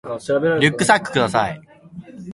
[0.59, 1.61] リュックサックください